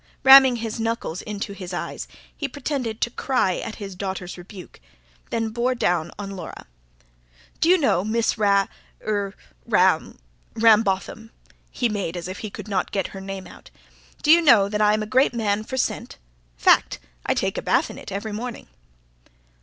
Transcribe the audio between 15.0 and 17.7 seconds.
a great man for scent? Fact. I take a